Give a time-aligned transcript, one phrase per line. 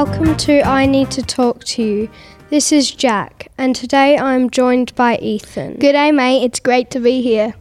[0.00, 2.10] Welcome to I Need to Talk to You.
[2.50, 5.74] This is Jack, and today I'm joined by Ethan.
[5.80, 6.44] Good day, mate.
[6.44, 7.54] It's great to be here.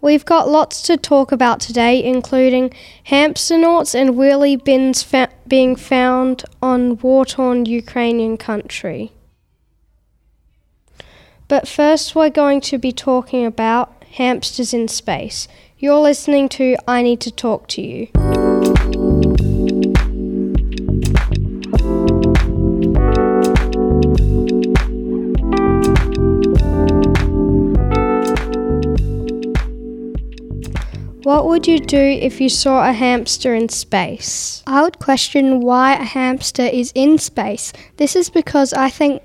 [0.00, 2.72] We've got lots to talk about today, including
[3.08, 9.12] hamsternauts and wheelie bins fa- being found on war torn Ukrainian country.
[11.48, 15.46] But first, we're going to be talking about hamsters in space.
[15.76, 18.08] You're listening to I Need to Talk to You.
[31.48, 34.62] Would you do if you saw a hamster in space?
[34.66, 37.72] I would question why a hamster is in space.
[37.96, 39.22] This is because I think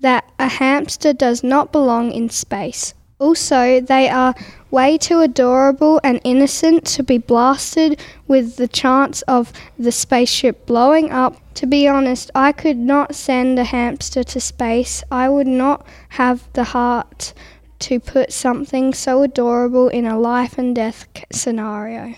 [0.00, 2.94] that a hamster does not belong in space.
[3.18, 4.34] Also, they are
[4.70, 11.10] way too adorable and innocent to be blasted with the chance of the spaceship blowing
[11.12, 11.36] up.
[11.56, 15.04] To be honest, I could not send a hamster to space.
[15.10, 17.34] I would not have the heart
[17.78, 22.14] to put something so adorable in a life and death scenario.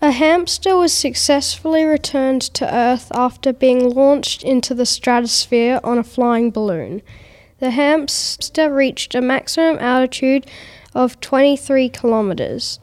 [0.00, 6.04] A hamster was successfully returned to Earth after being launched into the stratosphere on a
[6.04, 7.00] flying balloon.
[7.58, 10.46] The hamster reached a maximum altitude
[10.94, 12.80] of 23 kilometers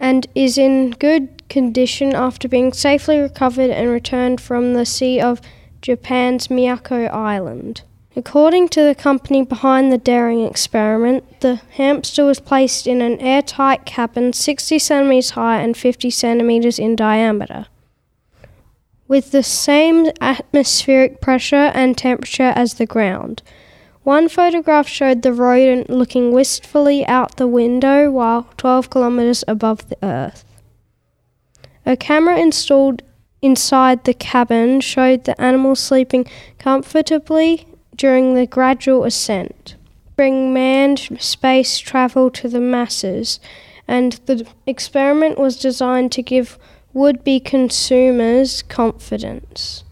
[0.00, 5.40] and is in good condition after being safely recovered and returned from the sea of
[5.82, 7.82] Japan's Miyako Island.
[8.16, 13.84] According to the company behind the daring experiment, the hamster was placed in an airtight
[13.84, 17.66] cabin 60 centimeters high and 50 centimeters in diameter,
[19.08, 23.42] with the same atmospheric pressure and temperature as the ground.
[24.04, 29.96] One photograph showed the rodent looking wistfully out the window while 12 kilometers above the
[30.04, 30.44] earth.
[31.84, 33.02] A camera installed
[33.42, 36.26] inside the cabin showed the animal sleeping
[36.58, 39.76] comfortably during the gradual ascent,
[40.16, 43.40] bring manned space travel to the masses,
[43.86, 46.58] and the experiment was designed to give
[46.92, 49.84] would be consumers confidence.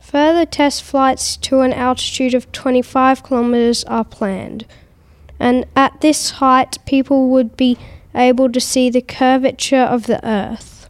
[0.00, 4.64] Further test flights to an altitude of 25 kilometers are planned,
[5.40, 7.76] and at this height, people would be
[8.14, 10.88] able to see the curvature of the Earth.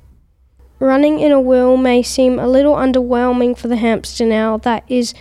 [0.78, 5.14] Running in a wheel may seem a little underwhelming for the hamster now that is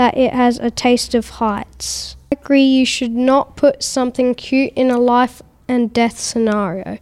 [0.00, 2.16] that it has a taste of heights.
[2.32, 6.96] I agree you should not put something cute in a life and death scenario.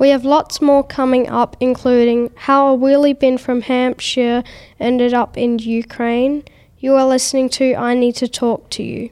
[0.00, 4.42] We have lots more coming up, including how a wheelie bin from Hampshire
[4.80, 6.42] ended up in Ukraine.
[6.80, 9.10] You are listening to I Need to Talk to You.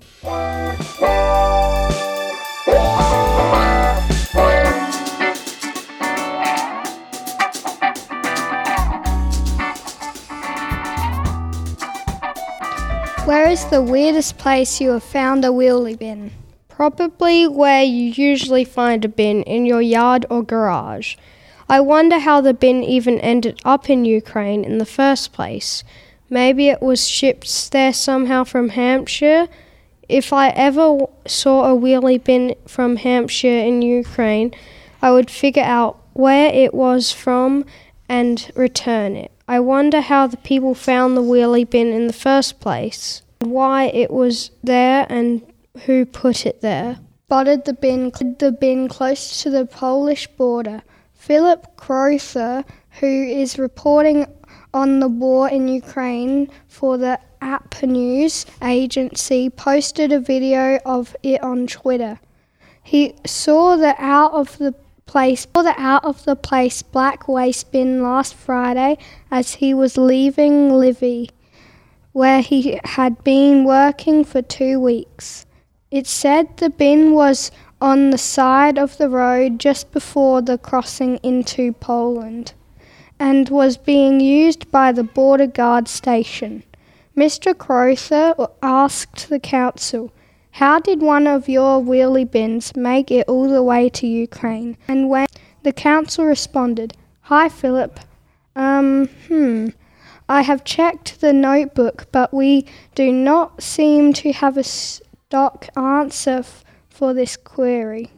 [13.28, 16.31] Where is the weirdest place you have found a wheelie bin?
[16.71, 21.16] Probably where you usually find a bin in your yard or garage.
[21.69, 25.84] I wonder how the bin even ended up in Ukraine in the first place.
[26.31, 29.49] Maybe it was shipped there somehow from Hampshire.
[30.09, 30.97] If I ever
[31.27, 34.55] saw a wheelie bin from Hampshire in Ukraine,
[35.03, 37.67] I would figure out where it was from
[38.09, 39.33] and return it.
[39.50, 44.10] I wonder how the people found the wheelie bin in the first place, why it
[44.10, 45.41] was there, and
[45.86, 46.98] who put it there.
[47.28, 50.82] Spotted the bin, the bin close to the Polish border.
[51.14, 52.62] Philip Crowther,
[53.00, 54.26] who is reporting
[54.75, 61.42] on the war in Ukraine for the AP News agency, posted a video of it
[61.42, 62.20] on Twitter.
[62.82, 64.75] He saw the out of the
[65.08, 68.96] place the out of the place black waste bin last Friday
[69.30, 71.30] as he was leaving Lviv,
[72.12, 75.46] where he had been working for two weeks.
[75.90, 77.50] It said the bin was
[77.81, 82.52] on the side of the road just before the crossing into Poland
[83.19, 86.62] and was being used by the border guard station.
[87.16, 87.56] Mr.
[87.56, 90.12] Crowther asked the council,
[90.58, 94.76] How did one of your wheelie bins make it all the way to Ukraine?
[94.88, 95.28] And when
[95.62, 96.96] the council responded,
[97.31, 98.00] Hi, Philip.
[98.56, 99.69] Um, hmm.
[100.28, 102.66] I have checked the notebook, but we
[102.96, 108.11] do not seem to have a stock answer f- for this query.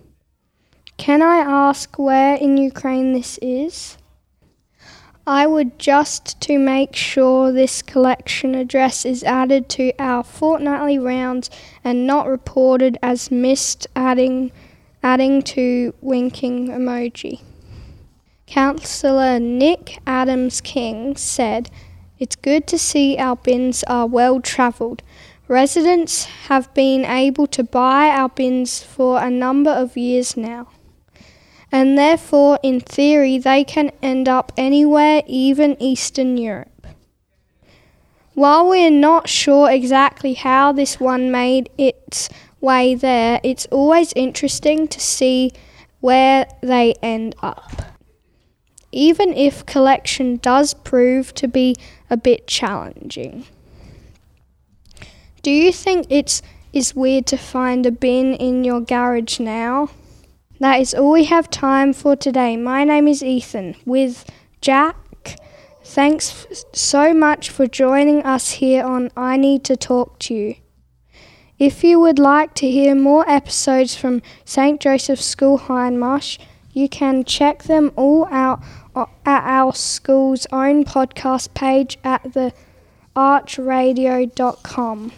[0.96, 3.98] Can I ask where in Ukraine this is?
[5.32, 11.48] I would just to make sure this collection address is added to our fortnightly rounds
[11.84, 14.50] and not reported as missed adding
[15.04, 17.42] adding to winking emoji.
[18.48, 21.70] Councillor Nick Adams King said,
[22.18, 25.00] It's good to see our bins are well travelled.
[25.46, 30.66] Residents have been able to buy our bins for a number of years now.
[31.72, 36.86] And therefore, in theory, they can end up anywhere, even Eastern Europe.
[38.34, 42.28] While we're not sure exactly how this one made its
[42.60, 45.52] way there, it's always interesting to see
[46.00, 47.90] where they end up
[48.92, 51.76] even if collection does prove to be
[52.08, 53.46] a bit challenging.
[55.42, 59.90] Do you think it's is weird to find a bin in your garage now?
[60.60, 62.54] That is all we have time for today.
[62.58, 64.30] My name is Ethan with
[64.60, 64.94] Jack.
[65.82, 70.56] Thanks so much for joining us here on I Need to Talk to You.
[71.58, 74.78] If you would like to hear more episodes from St.
[74.78, 76.38] Joseph's School Hindmarsh,
[76.74, 78.62] you can check them all out
[78.94, 82.52] at our school's own podcast page at the
[83.16, 85.12] archdradio.com.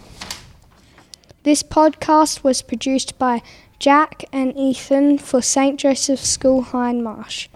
[1.42, 3.42] This podcast was produced by
[3.82, 5.76] Jack and Ethan for St.
[5.76, 7.48] Joseph's School Hindmarsh.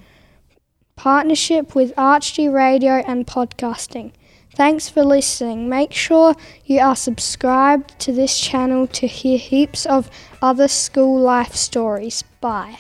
[0.97, 4.11] Partnership with Archd Radio and Podcasting.
[4.53, 5.69] Thanks for listening.
[5.69, 6.35] Make sure
[6.65, 10.11] you are subscribed to this channel to hear heaps of
[10.43, 12.25] other school life stories.
[12.41, 12.79] Bye.